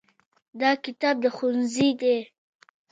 [0.61, 2.17] دا کتاب د ښوونځي دی.